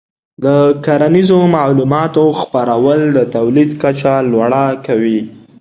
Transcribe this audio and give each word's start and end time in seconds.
د 0.43 0.45
کرنیزو 0.85 1.39
معلوماتو 1.55 2.23
خپرول 2.41 3.01
د 3.17 3.19
تولید 3.35 3.69
کچه 3.81 4.13
لوړه 4.31 4.65
کوي. 4.85 5.19